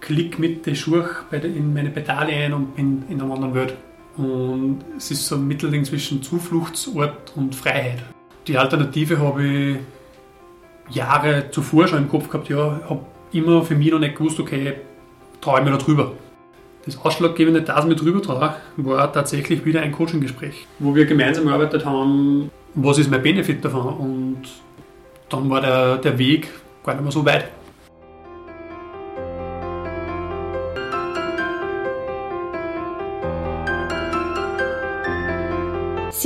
[0.00, 3.76] klick mit den Schuhen in meine Pedale ein und bin in einer anderen Welt.
[4.16, 8.02] Und es ist so ein Mittelding zwischen Zufluchtsort und Freiheit.
[8.46, 9.76] Die Alternative habe ich
[10.96, 13.00] Jahre zuvor schon im Kopf gehabt, ja, habe
[13.32, 14.74] immer für mich noch nicht gewusst, okay,
[15.40, 16.12] traue ich mir da drüber.
[16.84, 21.44] Das Ausschlaggebende, dass ich mich drüber traue, war tatsächlich wieder ein Coaching-Gespräch, wo wir gemeinsam
[21.44, 24.42] gearbeitet haben, was ist mein Benefit davon und
[25.28, 26.48] dann war der, der Weg
[26.84, 27.50] gar nicht mehr so weit.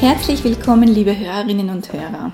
[0.00, 2.30] Herzlich willkommen, liebe Hörerinnen und Hörer.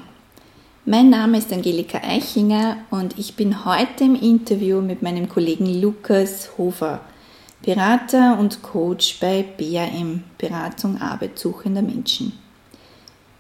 [0.85, 6.59] Mein Name ist Angelika Eichinger und ich bin heute im Interview mit meinem Kollegen Lukas
[6.59, 7.01] Hofer,
[7.65, 12.35] Berater und Coach bei BAM, Beratung Arbeit suchender Menschen.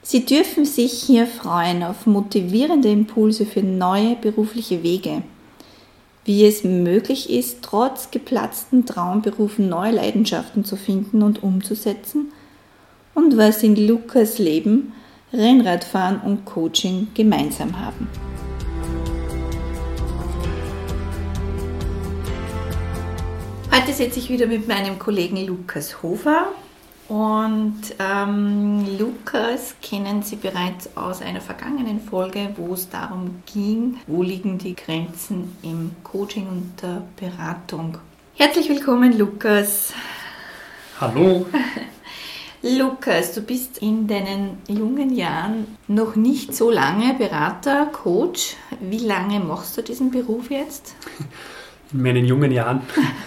[0.00, 5.22] Sie dürfen sich hier freuen auf motivierende Impulse für neue berufliche Wege,
[6.25, 12.33] wie es möglich ist, trotz geplatzten Traumberufen neue Leidenschaften zu finden und umzusetzen–
[13.14, 14.92] und was in Lukas Leben
[15.32, 18.08] Rennradfahren und Coaching gemeinsam haben.
[23.72, 26.46] Heute sitze ich wieder mit meinem Kollegen Lukas Hofer.
[27.08, 34.22] Und ähm, Lukas kennen Sie bereits aus einer vergangenen Folge, wo es darum ging, wo
[34.22, 37.98] liegen die Grenzen im Coaching und der Beratung.
[38.36, 39.92] Herzlich willkommen, Lukas.
[40.98, 41.44] Hallo.
[42.66, 48.56] Lukas, du bist in deinen jungen Jahren noch nicht so lange Berater, Coach.
[48.80, 50.94] Wie lange machst du diesen Beruf jetzt?
[51.92, 52.80] In meinen jungen Jahren.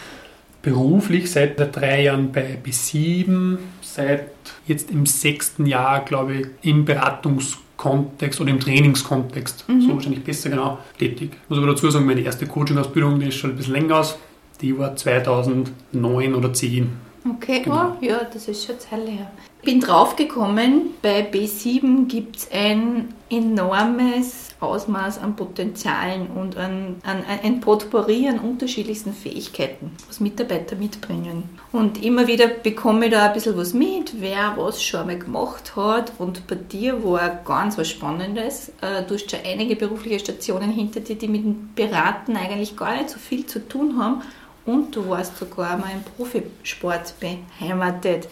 [0.63, 4.31] Beruflich seit drei Jahren bei B7, seit
[4.65, 9.81] jetzt im sechsten Jahr, glaube ich, im Beratungskontext oder im Trainingskontext, mhm.
[9.81, 11.33] so wahrscheinlich besser genau, tätig.
[11.43, 14.17] Ich muss aber dazu sagen, meine erste Coaching-Ausbildung, die ist schon ein bisschen länger aus.
[14.61, 17.94] Die war 2009 oder 2010 Okay, genau.
[18.00, 19.31] oh, ja, das ist schon Zeit her.
[19.61, 27.23] Ich bin draufgekommen, bei B7 gibt es ein enormes Ausmaß an Potenzialen und an, an,
[27.44, 31.50] ein Potpourri an unterschiedlichsten Fähigkeiten, was Mitarbeiter mitbringen.
[31.72, 35.75] Und immer wieder bekomme ich da ein bisschen was mit, wer was schon einmal gemacht
[35.75, 36.13] hat.
[36.17, 38.69] Und bei dir war ganz was Spannendes.
[38.81, 42.95] Äh, du hast schon einige berufliche Stationen hinter dir, die mit dem Beraten eigentlich gar
[42.95, 44.22] nicht so viel zu tun haben
[44.67, 48.28] und du warst sogar mal im Profisport beheimatet.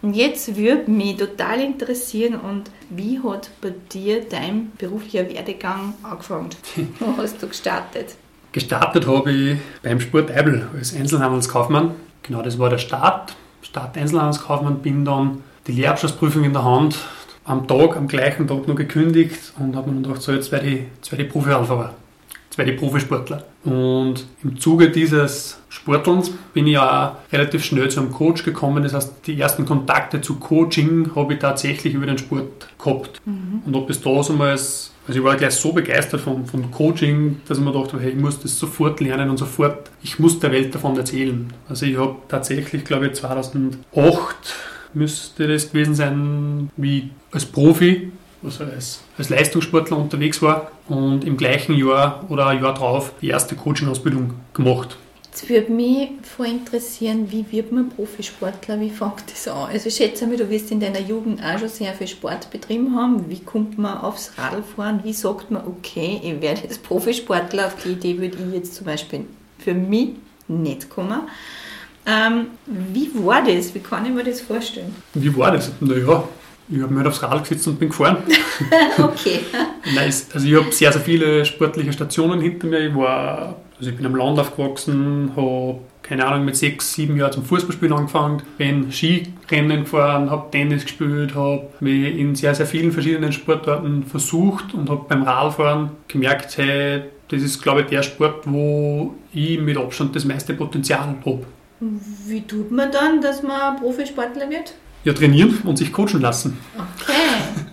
[0.00, 6.50] Und jetzt würde mich total interessieren, und wie hat bei dir dein beruflicher Werdegang angefangen?
[6.98, 8.16] Wo hast du gestartet?
[8.52, 11.94] Gestartet habe ich beim Sport Eibel als Einzelhandelskaufmann.
[12.22, 13.34] Genau, das war der Start.
[13.62, 16.98] Start Einzelhandelskaufmann, bin dann die Lehrabschlussprüfung in der Hand,
[17.44, 20.66] am Tag, am gleichen Tag noch gekündigt und habe mir dann gedacht, so jetzt werde
[20.66, 21.94] ich, ich Profianfahrer
[22.58, 23.44] die Profisportler.
[23.64, 28.82] Und im Zuge dieses Sportelns bin ich ja auch relativ schnell zu einem Coach gekommen.
[28.82, 33.20] Das heißt, die ersten Kontakte zu Coaching habe ich tatsächlich über den Sport gehabt.
[33.24, 33.62] Mhm.
[33.64, 36.70] Und ob es da so mal als, also ich war gleich so begeistert von, von
[36.70, 40.38] Coaching, dass ich mir dachte, hey, ich muss das sofort lernen und sofort, ich muss
[40.40, 41.52] der Welt davon erzählen.
[41.68, 44.36] Also ich habe tatsächlich, glaube ich, 2008
[44.94, 48.12] müsste das gewesen sein, wie als Profi
[48.44, 53.28] also als, als Leistungssportler unterwegs war und im gleichen Jahr oder ein Jahr drauf die
[53.28, 54.96] erste Coaching-Ausbildung gemacht.
[55.32, 59.70] Jetzt würde mich voll interessieren, wie wird man Profisportler, wie fängt das an?
[59.70, 62.94] Also ich schätze mal, du wirst in deiner Jugend auch schon sehr viel Sport betrieben
[62.94, 63.30] haben.
[63.30, 65.00] Wie kommt man aufs Radfahren?
[65.04, 67.68] Wie sagt man, okay, ich werde jetzt Profisportler?
[67.68, 69.24] Auf die Idee würde ich jetzt zum Beispiel
[69.58, 70.10] für mich
[70.48, 71.22] nicht kommen.
[72.04, 73.74] Ähm, wie war das?
[73.74, 74.94] Wie kann ich mir das vorstellen?
[75.14, 75.70] Wie war das?
[75.80, 76.24] Naja,
[76.68, 78.18] ich habe mir halt aufs Rad gesetzt und bin gefahren.
[78.98, 79.40] okay.
[79.94, 82.88] Nein, also ich habe sehr, sehr viele sportliche Stationen hinter mir.
[82.88, 87.32] Ich, war, also ich bin am Land aufgewachsen, habe keine Ahnung, mit sechs, sieben Jahren
[87.32, 92.92] zum Fußballspielen angefangen, bin Skirennen gefahren, habe Tennis gespielt, habe mich in sehr, sehr vielen
[92.92, 98.42] verschiedenen Sportarten versucht und habe beim Radfahren gemerkt, hey, das ist, glaube ich, der Sport,
[98.44, 101.46] wo ich mit Abstand das meiste Potenzial habe.
[101.80, 104.74] Wie tut man dann, dass man Profisportler wird?
[105.04, 106.58] Ja, trainieren und sich coachen lassen.
[106.76, 107.12] Okay.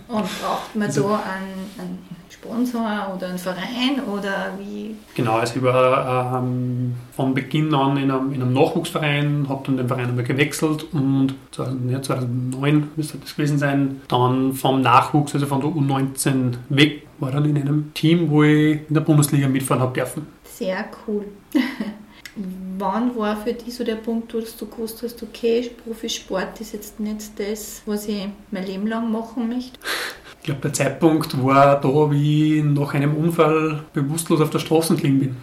[0.08, 1.98] Und braucht man also, da einen, einen,
[2.28, 4.94] Sponsor oder einen Verein oder wie?
[5.14, 9.76] Genau, also ich war ähm, von Beginn an in einem, in einem Nachwuchsverein, habe dann
[9.76, 15.60] den Verein einmal gewechselt und 2009 müsste das gewesen sein, dann vom Nachwuchs, also von
[15.60, 19.92] der U19 weg, war dann in einem Team, wo ich in der Bundesliga mitfahren habe
[19.92, 20.26] dürfen.
[20.44, 21.26] Sehr cool.
[22.78, 27.00] Wann war für dich so der Punkt, wo du gewusst hast, okay, Profisport ist jetzt
[27.00, 29.78] nicht das, was ich mein Leben lang machen möchte?
[30.38, 34.94] Ich glaube, der Zeitpunkt war da, wie ich nach einem Unfall bewusstlos auf der Straße
[34.96, 35.36] gelegen bin.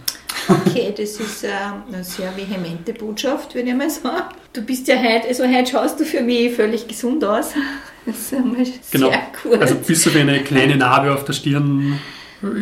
[0.49, 4.33] Okay, das ist eine sehr vehemente Botschaft, würde ich mal sagen.
[4.53, 7.53] Du bist ja heute, also heute schaust du für mich völlig gesund aus.
[8.05, 9.09] Das ist einmal genau.
[9.09, 9.57] sehr cool.
[9.59, 11.99] Also bis auf eine kleine Narbe auf der Stirn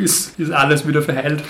[0.04, 1.44] ist, ist alles wieder verheilt.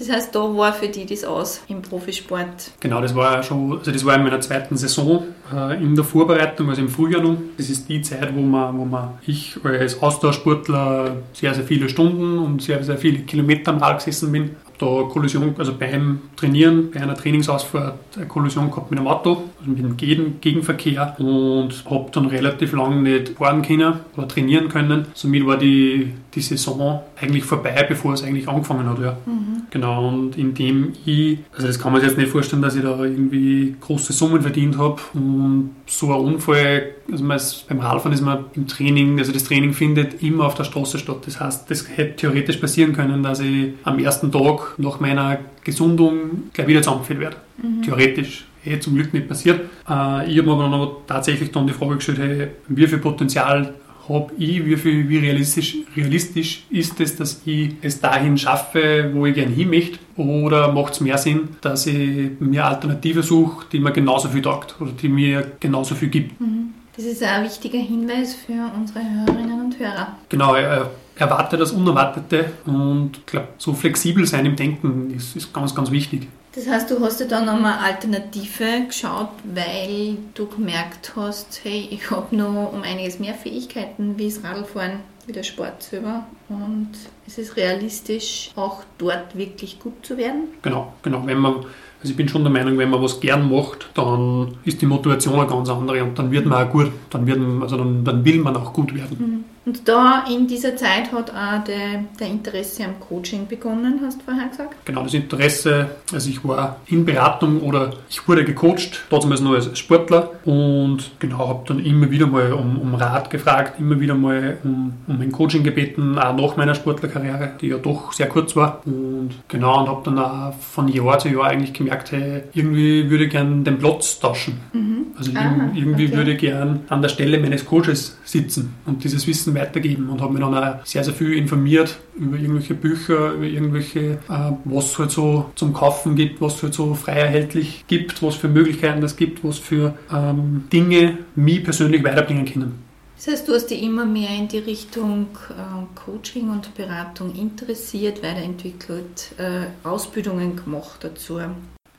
[0.00, 2.72] Das heißt, da war für die das aus im Profisport.
[2.80, 5.24] Genau, das war schon, also das war in meiner zweiten Saison
[5.54, 7.36] äh, in der Vorbereitung, also im Frühjahr noch.
[7.58, 12.38] Das ist die Zeit, wo man, wo man ich als Austauschsportler sehr, sehr viele Stunden
[12.38, 17.00] und sehr, sehr viele Kilometer am Rad gesessen bin da Kollision, also beim Trainieren, bei
[17.00, 22.26] einer Trainingsausfahrt eine Kollision gehabt mit einem Auto, also mit dem Gegenverkehr und habe dann
[22.26, 25.06] relativ lange nicht fahren können oder trainieren können.
[25.14, 29.00] Somit war die, die Saison eigentlich vorbei, bevor es eigentlich angefangen hat.
[29.00, 29.16] Ja.
[29.26, 29.62] Mhm.
[29.70, 33.02] Genau, und indem ich, also das kann man sich jetzt nicht vorstellen, dass ich da
[33.02, 38.22] irgendwie große Summen verdient habe und so ein Unfall, also man ist, beim Radfahren ist
[38.22, 41.18] man im Training, also das Training findet immer auf der Straße statt.
[41.26, 46.50] Das heißt, das hätte theoretisch passieren können, dass ich am ersten Tag nach meiner Gesundung
[46.52, 47.36] gleich wieder zusammengeführt werde.
[47.62, 47.82] Mhm.
[47.82, 48.46] Theoretisch.
[48.64, 49.60] Eh zum Glück nicht passiert.
[49.88, 53.74] Äh, ich habe mir aber dann tatsächlich dann die Frage gestellt, hey, wie viel Potenzial
[54.08, 59.26] habe ich, wie, viel, wie realistisch, realistisch ist es, dass ich es dahin schaffe, wo
[59.26, 59.98] ich gerne hin möchte?
[60.16, 64.76] Oder macht es mehr Sinn, dass ich mir Alternative suche, die mir genauso viel taugt
[64.80, 66.40] oder die mir genauso viel gibt?
[66.40, 66.74] Mhm.
[66.96, 70.16] Das ist ein wichtiger Hinweis für unsere Hörerinnen und Hörer.
[70.28, 70.82] Genau, äh,
[71.20, 76.28] erwarte das Unerwartete und glaube, so flexibel sein im Denken ist, ist ganz, ganz wichtig.
[76.54, 82.10] Das heißt, du hast dir dann nochmal Alternative geschaut, weil du gemerkt hast, hey, ich
[82.10, 86.90] habe noch um einiges mehr Fähigkeiten wie das Radlfahren, wie der Sport selber und
[87.26, 90.48] es ist realistisch, auch dort wirklich gut zu werden.
[90.62, 91.24] Genau, genau.
[91.24, 91.66] Wenn man
[92.00, 95.34] also ich bin schon der Meinung, wenn man was gern macht, dann ist die Motivation
[95.34, 98.24] eine ganz andere und dann wird man auch gut, dann, wird man, also dann, dann
[98.24, 99.16] will man auch gut werden.
[99.18, 99.44] Mhm.
[99.70, 104.24] Und da in dieser Zeit hat auch der, der Interesse am Coaching begonnen, hast du
[104.24, 104.74] vorher gesagt?
[104.84, 109.78] Genau, das Interesse, also ich war in Beratung oder ich wurde gecoacht, damals nur als
[109.78, 114.58] Sportler und genau, habe dann immer wieder mal um, um Rat gefragt, immer wieder mal
[114.64, 118.80] um, um ein Coaching gebeten, auch nach meiner Sportlerkarriere, die ja doch sehr kurz war
[118.86, 123.26] und genau, und habe dann auch von Jahr zu Jahr eigentlich gemerkt, hey, irgendwie würde
[123.26, 124.58] ich gerne den Platz tauschen.
[124.72, 125.06] Mhm.
[125.16, 126.16] Also ah, irgendwie okay.
[126.16, 130.32] würde ich gern an der Stelle meines Coaches sitzen und dieses Wissen weitergeben und habe
[130.32, 134.98] mich dann auch sehr, sehr viel informiert über irgendwelche Bücher, über irgendwelche, äh, was es
[134.98, 139.02] halt so zum Kaufen gibt, was es halt so frei erhältlich gibt, was für Möglichkeiten
[139.02, 142.90] es gibt, was für ähm, Dinge mich persönlich weiterbringen können.
[143.16, 148.22] Das heißt, du hast dich immer mehr in die Richtung äh, Coaching und Beratung interessiert,
[148.22, 151.38] weiterentwickelt, äh, Ausbildungen gemacht dazu.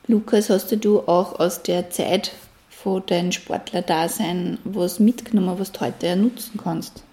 [0.08, 2.32] Lukas, hast du auch aus der Zeit
[2.70, 7.04] von deinem Sportler-Dasein was mitgenommen, was du heute nutzen kannst?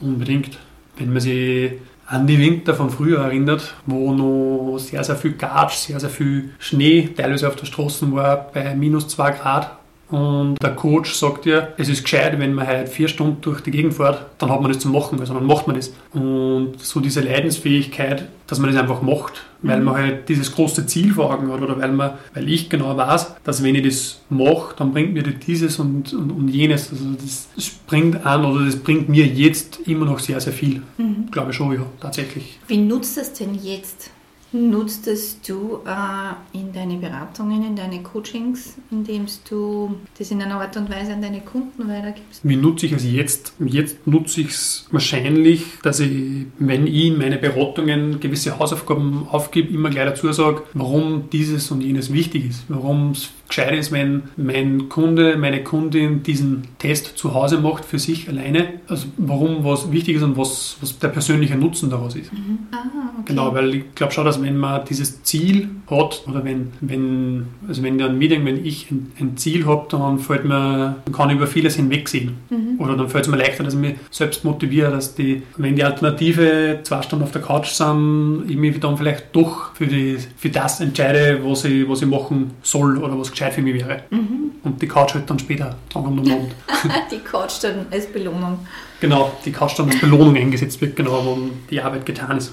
[0.00, 0.58] Unbedingt.
[0.96, 1.72] Wenn man sich
[2.06, 6.50] an die Winter von früher erinnert, wo noch sehr, sehr viel Gatsch, sehr, sehr viel
[6.58, 9.75] Schnee teilweise auf der Straße war, bei minus 2 Grad
[10.08, 13.72] und der Coach sagt dir, es ist gescheit, wenn man halt vier Stunden durch die
[13.72, 15.92] Gegend fährt, dann hat man das zu machen, also dann macht man das.
[16.12, 21.12] Und so diese Leidensfähigkeit, dass man das einfach macht, weil man halt dieses große Ziel
[21.12, 24.76] vor Augen hat oder weil man, weil ich genau weiß, dass wenn ich das mache,
[24.76, 26.90] dann bringt mir dieses und, und, und jenes.
[26.92, 27.48] Also das
[27.88, 30.82] bringt an oder das bringt mir jetzt immer noch sehr, sehr viel.
[30.98, 31.30] Mhm.
[31.32, 32.60] Glaube ich schon, ja, tatsächlich.
[32.68, 34.12] Wie nutzt das denn jetzt?
[34.56, 35.06] Nutzt
[35.46, 40.88] du äh, in deine Beratungen, in deine Coachings, indem du das in einer Art und
[40.88, 42.40] Weise an deine Kunden weitergibst?
[42.42, 43.52] Wie nutze ich es jetzt?
[43.58, 49.74] Jetzt nutze ich es wahrscheinlich, dass ich, wenn ich in meine Beratungen gewisse Hausaufgaben aufgebe,
[49.74, 54.24] immer gleich dazu sage, warum dieses und jenes wichtig ist, warum es gescheit ist, wenn
[54.36, 58.80] mein Kunde, meine Kundin diesen Test zu Hause macht für sich alleine.
[58.88, 62.32] Also warum was wichtig ist und was, was der persönliche Nutzen daraus ist.
[62.32, 62.58] Mhm.
[62.72, 62.76] Ah,
[63.14, 63.22] okay.
[63.26, 67.82] Genau, weil ich glaube schon, dass wenn man dieses Ziel hat oder wenn, wenn, also
[67.82, 71.46] wenn dann Meeting, wenn ich ein, ein Ziel habe, dann fällt mir, man kann über
[71.46, 72.34] vieles hinwegsehen.
[72.50, 72.80] Mhm.
[72.80, 75.84] Oder dann fällt es mir leichter, dass ich mich selbst motiviere, dass die, wenn die
[75.84, 80.50] Alternative zwei Stunden auf der Couch sind, ich mich dann vielleicht doch für, die, für
[80.50, 84.02] das entscheide, was ich, was ich machen soll oder was gescheit für mich wäre.
[84.10, 84.52] Mhm.
[84.64, 86.54] Und die Couch halt dann später dran am Abend.
[87.10, 88.66] die Couch dann als Belohnung.
[89.00, 92.52] Genau, die Couch dann als Belohnung eingesetzt wird, genau, wenn die Arbeit getan ist.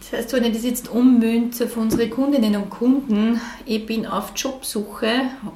[0.00, 4.32] Das heißt, wenn ich das jetzt ummünze für unsere Kundinnen und Kunden, ich bin auf
[4.34, 5.08] Jobsuche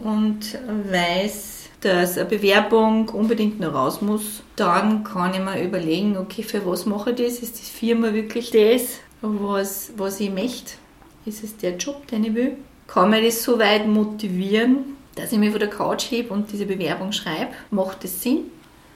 [0.03, 0.59] und
[0.91, 6.65] weiß, dass eine Bewerbung unbedingt noch raus muss, dann kann ich mir überlegen, okay, für
[6.65, 7.41] was mache ich das?
[7.41, 10.73] Ist die Firma wirklich das, was, was ich möchte?
[11.27, 12.57] Ist es der Job, den ich will?
[12.87, 16.67] Kann mir das so weit motivieren, dass ich mich von der Couch hebe und diese
[16.67, 17.53] Bewerbung schreibe?
[17.71, 18.41] Macht das Sinn?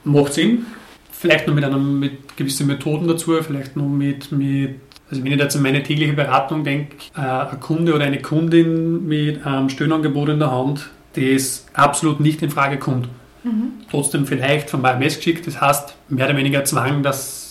[0.04, 0.66] Macht Sinn.
[1.12, 4.76] Vielleicht noch mit, einer, mit gewissen Methoden dazu, vielleicht noch mit, mit
[5.10, 9.06] also wenn ich jetzt an meine tägliche Beratung denke, äh, ein Kunde oder eine Kundin
[9.06, 13.08] mit einem Stöhnangebot in der Hand, das absolut nicht in Frage kommt,
[13.42, 13.72] mhm.
[13.90, 17.47] trotzdem vielleicht von meinem Mess geschickt, das heißt mehr oder weniger Zwang, dass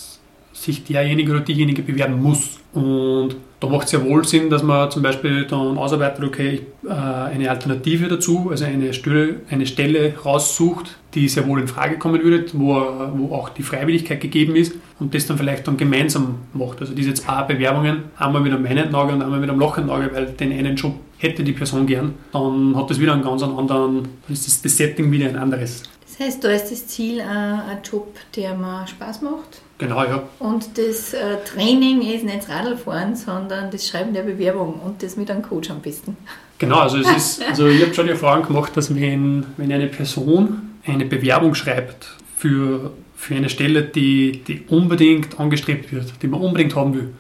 [0.62, 2.58] sich derjenige oder diejenige bewerben muss.
[2.74, 6.92] Und da macht es ja wohl Sinn, dass man zum Beispiel dann ausarbeitet, okay, äh,
[6.92, 12.22] eine Alternative dazu, also eine Stelle, eine Stelle raussucht, die sehr wohl in Frage kommen
[12.22, 12.76] würde, wo,
[13.16, 16.82] wo auch die Freiwilligkeit gegeben ist und das dann vielleicht dann gemeinsam macht.
[16.82, 20.26] Also diese zwei Bewerbungen, einmal mit einem Auge und einmal mit einem lachenden Auge, weil
[20.28, 24.10] den einen Job hätte die Person gern, dann hat das wieder einen ganz anderen, dann
[24.28, 25.84] ist das, das Setting wieder ein anderes.
[26.06, 29.62] Das heißt, da ist das Ziel äh, ein Job, der mir Spaß macht?
[29.80, 30.24] Genau, ja.
[30.40, 35.18] Und das äh, Training ist nicht das Radlfahren, sondern das Schreiben der Bewerbung und das
[35.18, 36.18] mit einem Coach am besten.
[36.58, 39.88] Genau, also es ist, also ich habe schon die Erfahrung gemacht, dass wenn, wenn eine
[39.88, 46.42] Person eine Bewerbung schreibt für, für eine Stelle, die, die unbedingt angestrebt wird, die man
[46.42, 47.14] unbedingt haben will,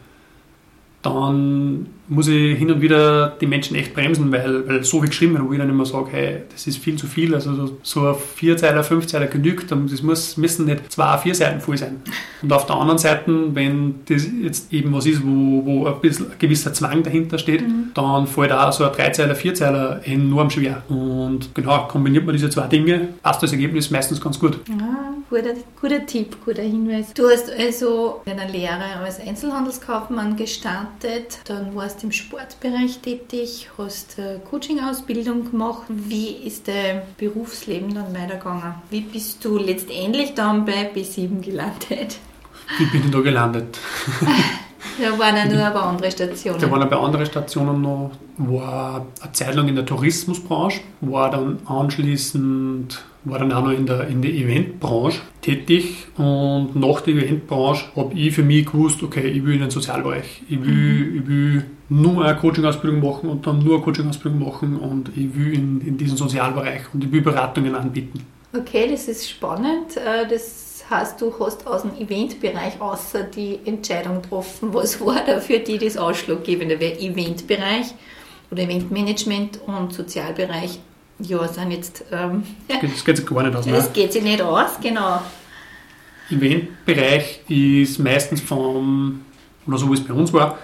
[1.03, 5.33] dann muss ich hin und wieder die Menschen echt bremsen, weil, weil so viel geschrieben
[5.33, 7.35] wird, wo ich dann immer sage, hey, das ist viel zu viel.
[7.35, 11.77] Also so ein Vierzeiler, Fünfzeiler genügt, und das muss, müssen nicht zwei, vier Seiten voll
[11.77, 12.01] sein.
[12.41, 16.31] Und auf der anderen Seite, wenn das jetzt eben was ist, wo, wo ein bisschen
[16.31, 17.91] ein gewisser Zwang dahinter steht, mhm.
[17.93, 20.83] dann fällt auch so ein Dreizeiler, Vierzeiler enorm schwer.
[20.87, 24.59] Und genau, kombiniert man diese zwei Dinge, passt das Ergebnis meistens ganz gut.
[24.69, 27.13] Ja, guter, guter Tipp, guter Hinweis.
[27.13, 34.17] Du hast also eine Lehre als Einzelhandelskaufmann gestartet, dann warst warst im Sportbereich tätig, hast
[34.49, 35.83] Coaching-Ausbildung gemacht.
[35.89, 38.75] Wie ist dein Berufsleben dann weitergegangen?
[38.91, 42.19] Wie bist du letztendlich dann bei B7 gelandet?
[42.77, 43.79] Wie bin ich da gelandet?
[44.99, 46.59] Da waren ja nur ein paar andere Stationen.
[46.59, 48.11] Da waren ein paar andere Stationen noch.
[48.37, 53.85] War eine Zeit lang in der Tourismusbranche, war dann anschließend war dann auch noch in
[53.85, 59.27] der, in der Eventbranche tätig und nach der Eventbranche habe ich für mich gewusst, okay,
[59.27, 60.43] ich will in den Sozialbereich.
[60.49, 61.17] Ich will, mhm.
[61.17, 65.53] ich will nur eine Coaching-Ausbildung machen und dann nur eine Coaching-Ausbildung machen und ich will
[65.53, 68.25] in, in diesen Sozialbereich und ich will Beratungen anbieten.
[68.53, 69.97] Okay, das ist spannend.
[69.97, 74.73] Äh, das heißt, du hast aus dem Eventbereich außer die Entscheidung getroffen.
[74.73, 76.79] Was war da für dich das Ausschlaggebende?
[76.79, 77.93] Weil Eventbereich
[78.51, 80.79] oder Eventmanagement und Sozialbereich
[81.19, 82.05] ja, sind jetzt.
[82.11, 83.73] Ähm, das geht sich gar nicht aus, ne?
[83.73, 85.21] Das geht sich nicht aus, genau.
[86.29, 89.21] Eventbereich ist meistens vom,
[89.65, 90.57] oder so wie es bei uns war,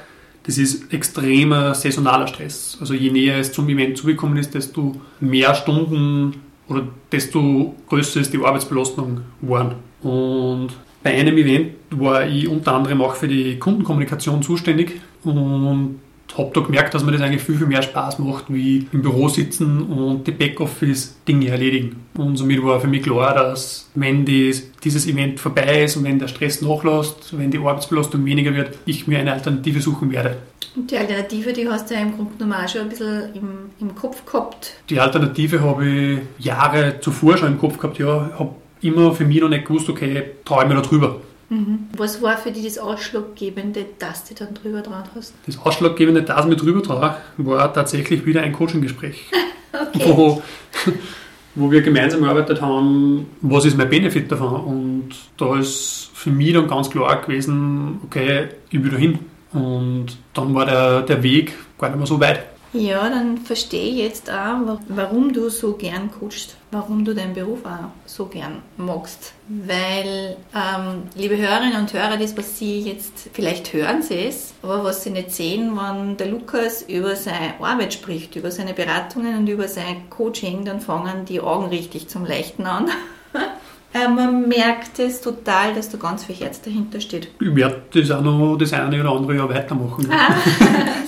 [0.44, 2.78] das ist extremer saisonaler Stress.
[2.80, 6.36] Also je näher es zum Event zugekommen ist, desto mehr Stunden
[6.68, 9.76] oder desto größer ist die Arbeitsbelastung geworden.
[10.02, 10.70] Und
[11.02, 16.00] bei einem Event war ich unter anderem auch für die Kundenkommunikation zuständig und
[16.38, 19.28] habe da gemerkt, dass mir das eigentlich viel, viel mehr Spaß macht, wie im Büro
[19.30, 21.98] sitzen und die Backoffice-Dinge erledigen.
[22.18, 26.20] Und somit war für mich klar, dass wenn dies, dieses Event vorbei ist und wenn
[26.20, 30.38] der Stress nachlässt, wenn die Arbeitsbelastung weniger wird, ich mir eine Alternative suchen werde.
[30.76, 33.50] Und die Alternative, die hast du ja im Grunde genommen auch schon ein bisschen im,
[33.80, 34.74] im Kopf gehabt?
[34.90, 39.40] Die Alternative habe ich Jahre zuvor schon im Kopf gehabt, ja, habe immer für mich
[39.40, 41.18] noch nicht gewusst, okay, traue ich mir da drüber.
[41.54, 41.88] Mhm.
[41.96, 45.34] Was war für dich das Ausschlaggebende, dass du dann drüber dran hast?
[45.46, 49.26] Das Ausschlaggebende, dass ich drüber dran war tatsächlich wieder ein Coaching-Gespräch.
[49.94, 50.14] okay.
[50.16, 50.42] wo,
[51.56, 54.64] wo wir gemeinsam gearbeitet haben, was ist mein Benefit davon?
[54.64, 59.20] Und da ist für mich dann ganz klar gewesen, okay, ich will da hin.
[59.52, 62.53] Und dann war der, der Weg gar nicht mehr so weit.
[62.74, 67.64] Ja, dann verstehe ich jetzt auch, warum du so gern coachst, warum du deinen Beruf
[67.66, 69.34] auch so gern magst.
[69.48, 74.84] Weil, ähm, liebe Hörerinnen und Hörer, das, was Sie jetzt, vielleicht hören Sie es, aber
[74.84, 79.48] was Sie nicht sehen, wenn der Lukas über seine Arbeit spricht, über seine Beratungen und
[79.48, 82.90] über sein Coaching, dann fangen die Augen richtig zum Leichten an.
[83.96, 87.28] Äh, man merkt es total, dass da ganz viel Herz dahinter steht.
[87.40, 90.10] Ich werde das auch noch das eine oder andere Jahr weitermachen.
[90.12, 90.34] Ah.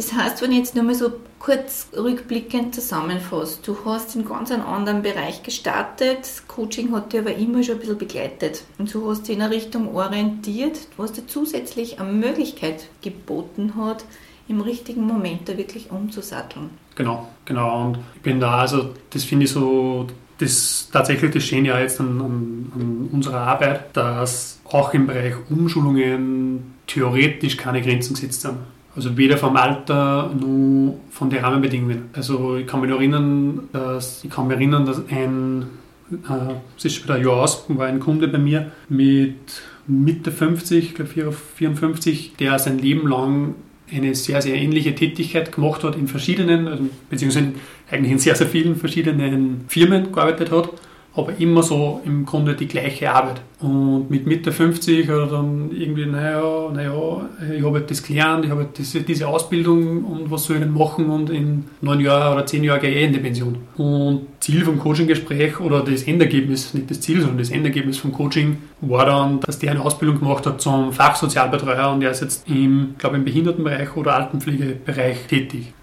[0.00, 4.50] Das heißt, wenn ich jetzt nur mal so kurz rückblickend zusammenfasse, du hast in ganz
[4.50, 8.94] einem anderen Bereich gestartet, das Coaching hat dich aber immer schon ein bisschen begleitet und
[8.94, 14.06] du hast dich in eine Richtung orientiert, was dir zusätzlich eine Möglichkeit geboten hat,
[14.48, 16.70] im richtigen Moment da wirklich umzusatteln.
[16.94, 17.84] Genau, genau.
[17.84, 20.06] Und ich bin da, also das finde ich so,
[20.38, 25.34] das tatsächlich das Schöne ja jetzt an, an, an, unserer Arbeit, dass auch im Bereich
[25.50, 28.56] Umschulungen theoretisch keine Grenzen gesetzt sind.
[28.96, 32.10] Also weder vom Alter noch von den Rahmenbedingungen.
[32.12, 35.66] Also ich kann mich erinnern, dass ich kann mich erinnern, dass ein
[36.10, 40.84] äh, es ist wieder ein Jahr aus, war ein Kunde bei mir mit Mitte 50,
[40.84, 43.54] ich glaube 54, der sein Leben lang
[43.92, 47.52] eine sehr, sehr ähnliche Tätigkeit gemacht hat in verschiedenen, also, beziehungsweise
[47.90, 50.70] eigentlich in sehr, sehr vielen verschiedenen Firmen gearbeitet hat
[51.14, 53.40] aber immer so im Grunde die gleiche Arbeit.
[53.60, 58.44] Und mit Mitte 50 hat er dann irgendwie, naja, naja, ich habe halt das gelernt,
[58.44, 62.32] ich habe halt diese, Ausbildung und was soll ich denn machen und in neun Jahren
[62.32, 63.58] oder zehn Jahren gehe ich eh in die Pension.
[63.76, 68.58] Und Ziel vom Coaching-Gespräch oder das Endergebnis, nicht das Ziel, sondern das Endergebnis vom Coaching
[68.80, 72.94] war dann, dass der eine Ausbildung gemacht hat zum Fachsozialbetreuer und er ist jetzt im,
[72.98, 75.74] glaube im Behindertenbereich oder Altenpflegebereich tätig.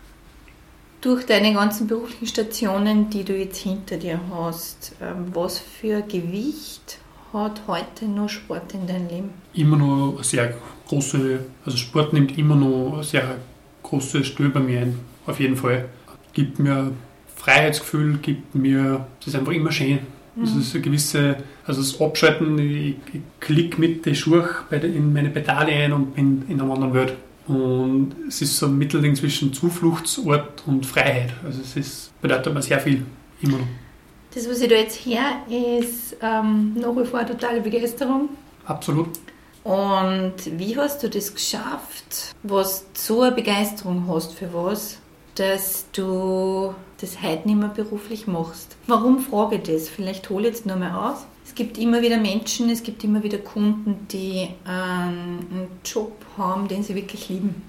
[1.02, 7.00] Durch deine ganzen beruflichen Stationen, die du jetzt hinter dir hast, ähm, was für Gewicht
[7.34, 9.30] hat heute nur Sport in deinem Leben?
[9.54, 10.56] Immer eine sehr
[10.88, 13.36] große, also Sport nimmt immer noch eine sehr
[13.84, 15.90] große Stelle bei mir ein, auf jeden Fall.
[16.34, 16.92] Gibt mir
[17.36, 20.00] Freiheitsgefühl, gibt mir, es ist einfach immer schön.
[20.36, 20.44] Mhm.
[20.44, 25.30] Es ist eine gewisse, also das Abschalten, ich, ich klicke mit den Schuhen in meine
[25.30, 27.14] Pedale ein und bin in einer anderen Welt.
[27.48, 31.34] Und es ist so ein Mittelding zwischen Zufluchtsort und Freiheit.
[31.46, 33.06] Also es ist, bedeutet mir sehr viel
[33.42, 33.68] immer noch.
[34.34, 38.30] Das, was ich da jetzt her, ist ähm, nach wie vor totale Begeisterung.
[38.66, 39.10] Absolut.
[39.64, 44.98] Und wie hast du das geschafft, was so eine Begeisterung hast für was,
[45.36, 48.76] dass du das heute nicht mehr beruflich machst?
[48.88, 49.90] Warum frage ich das?
[49.90, 51.26] Vielleicht hole ich jetzt nochmal aus
[51.58, 56.96] gibt immer wieder Menschen, es gibt immer wieder Kunden, die einen Job haben, den sie
[56.96, 57.64] wirklich lieben.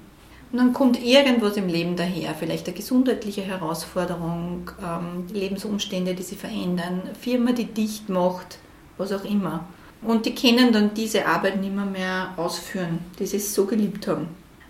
[0.53, 6.39] Und dann kommt irgendwas im Leben daher, vielleicht eine gesundheitliche Herausforderung, ähm, Lebensumstände, die sich
[6.39, 8.59] verändern, Firma, die dicht macht,
[8.97, 9.67] was auch immer.
[10.03, 14.29] Und die können dann diese Arbeit nicht mehr, mehr ausführen, die sie so geliebt haben.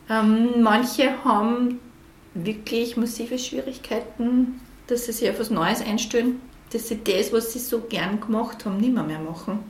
[0.08, 1.80] Ähm, manche haben
[2.34, 6.40] wirklich massive Schwierigkeiten, dass sie sich auf etwas Neues einstellen
[6.72, 9.60] dass sie das, was sie so gern gemacht haben, nicht mehr, mehr machen.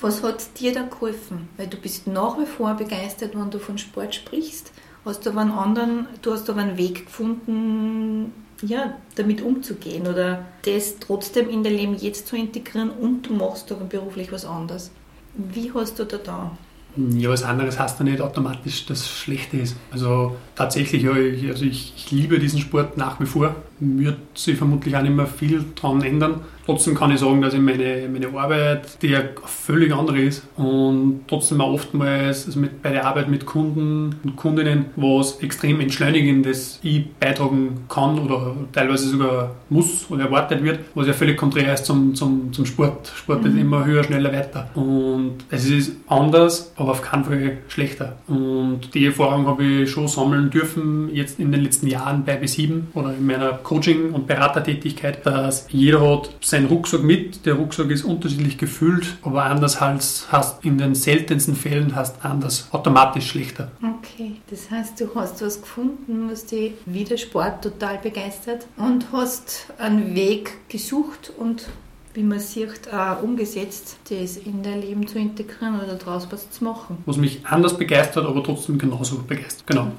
[0.00, 1.48] Was hat dir da geholfen?
[1.56, 4.72] Weil du bist nach wie vor begeistert, wenn du von Sport sprichst.
[5.04, 8.32] Hast du aber einen anderen, du hast aber einen Weg gefunden,
[8.62, 13.70] ja, damit umzugehen oder das trotzdem in dein Leben jetzt zu integrieren und du machst
[13.72, 14.90] aber beruflich was anderes.
[15.34, 16.58] Wie hast du da da?
[16.96, 19.76] Ja, was anderes heißt ja nicht automatisch, dass es schlecht ist.
[19.92, 23.54] Also tatsächlich, also ich, ich liebe diesen Sport nach wie vor.
[23.80, 26.40] Wird sich vermutlich auch nicht mehr viel daran ändern.
[26.68, 31.20] Trotzdem kann ich sagen, dass ich meine, meine Arbeit, die ja völlig andere ist und
[31.26, 36.78] trotzdem auch oftmals also mit, bei der Arbeit mit Kunden und Kundinnen was extrem entschleunigendes
[36.82, 41.86] ich beitragen kann oder teilweise sogar muss oder erwartet wird, was ja völlig konträr ist
[41.86, 43.12] zum, zum, zum Sport.
[43.16, 43.50] Sport mhm.
[43.50, 44.68] ist immer höher, schneller, weiter.
[44.74, 48.18] Und es ist anders, aber auf keinen Fall schlechter.
[48.26, 52.82] Und die Erfahrung habe ich schon sammeln dürfen, jetzt in den letzten Jahren bei B7
[52.92, 57.44] oder in meiner Coaching- und Beratertätigkeit, dass jeder hat sein seinen Rucksack mit.
[57.44, 62.68] Der Rucksack ist unterschiedlich gefüllt, aber anders als hast in den seltensten Fällen hast anders
[62.70, 63.70] automatisch schlechter.
[63.82, 69.66] Okay, das heißt, du hast was gefunden, was dich wieder Sport total begeistert und hast
[69.76, 71.68] einen Weg gesucht und
[72.14, 76.64] wie man sieht, auch umgesetzt, das in dein Leben zu integrieren oder daraus was zu
[76.64, 76.96] machen.
[77.04, 79.66] Was mich anders begeistert, aber trotzdem genauso begeistert.
[79.66, 79.92] Genau.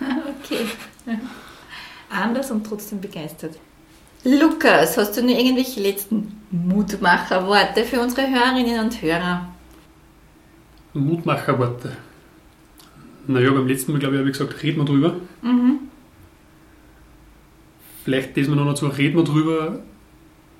[0.44, 0.64] okay.
[2.10, 3.56] Anders und trotzdem begeistert.
[4.24, 9.48] Lukas, hast du noch irgendwelche letzten Mutmacherworte für unsere Hörerinnen und Hörer?
[10.94, 11.96] Mutmacherworte.
[13.26, 15.16] Naja, beim letzten Mal, glaube ich, habe ich gesagt, reden wir drüber.
[15.42, 15.78] Mhm.
[18.04, 19.80] Vielleicht diesmal noch dazu, reden wir drüber,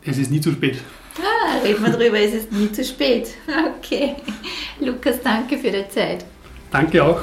[0.04, 0.78] es ist nie zu spät.
[1.18, 3.28] Ah, reden wir drüber, es ist nie zu spät.
[3.78, 4.16] Okay.
[4.80, 6.24] Lukas, danke für die Zeit.
[6.70, 7.20] Danke auch.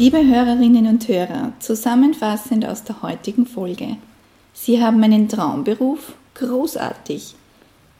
[0.00, 3.98] Liebe Hörerinnen und Hörer, zusammenfassend aus der heutigen Folge.
[4.54, 6.14] Sie haben einen Traumberuf?
[6.36, 7.34] Großartig.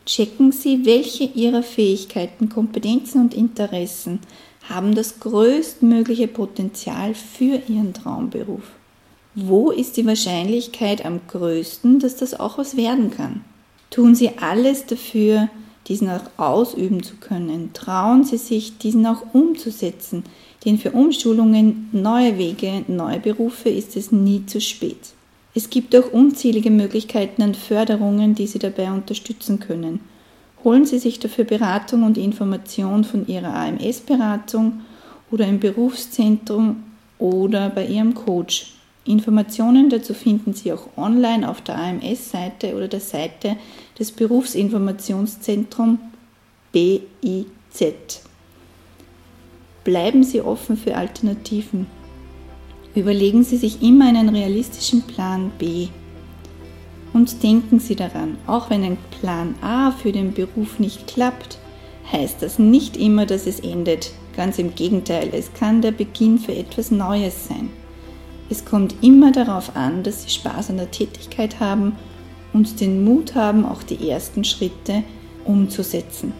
[0.07, 4.21] Checken Sie, welche Ihrer Fähigkeiten, Kompetenzen und Interessen
[4.67, 8.63] haben das größtmögliche Potenzial für Ihren Traumberuf.
[9.35, 13.45] Wo ist die Wahrscheinlichkeit am größten, dass das auch was werden kann?
[13.91, 15.51] Tun Sie alles dafür,
[15.87, 17.75] diesen auch ausüben zu können.
[17.75, 20.25] Trauen Sie sich, diesen auch umzusetzen
[20.65, 25.15] denn für Umschulungen, neue Wege, neue Berufe ist es nie zu spät.
[25.55, 30.01] Es gibt auch unzählige Möglichkeiten an Förderungen, die Sie dabei unterstützen können.
[30.63, 34.83] Holen Sie sich dafür Beratung und Information von Ihrer AMS-Beratung
[35.31, 36.85] oder im Berufszentrum
[37.19, 38.75] oder bei Ihrem Coach.
[39.05, 43.57] Informationen dazu finden Sie auch online auf der AMS-Seite oder der Seite
[43.99, 45.99] des Berufsinformationszentrums
[46.71, 48.30] BIZ.
[49.85, 51.87] Bleiben Sie offen für Alternativen.
[52.95, 55.89] Überlegen Sie sich immer einen realistischen Plan B.
[57.13, 61.59] Und denken Sie daran, auch wenn ein Plan A für den Beruf nicht klappt,
[62.13, 64.13] heißt das nicht immer, dass es endet.
[64.37, 67.71] Ganz im Gegenteil, es kann der Beginn für etwas Neues sein.
[68.51, 71.97] Es kommt immer darauf an, dass Sie Spaß an der Tätigkeit haben
[72.53, 75.05] und den Mut haben, auch die ersten Schritte
[75.45, 76.33] umzusetzen.